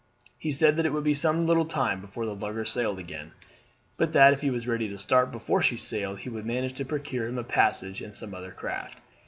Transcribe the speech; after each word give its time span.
He 0.39 0.51
said 0.51 0.77
that 0.77 0.85
it 0.87 0.93
would 0.93 1.03
be 1.03 1.13
some 1.13 1.45
little 1.45 1.63
time 1.67 2.01
before 2.01 2.25
the 2.25 2.33
lugger 2.33 2.65
sailed 2.65 2.97
again, 2.97 3.33
but 3.97 4.13
that 4.13 4.33
if 4.33 4.41
he 4.41 4.49
was 4.49 4.65
ready 4.67 4.89
to 4.89 4.97
start 4.97 5.31
before 5.31 5.61
she 5.61 5.77
sailed 5.77 6.21
he 6.21 6.29
would 6.29 6.43
manage 6.43 6.73
to 6.77 6.85
procure 6.85 7.27
him 7.27 7.37
a 7.37 7.43
passage 7.43 8.01
in 8.01 8.11
some 8.15 8.33
other 8.33 8.51
craft. 8.51 8.97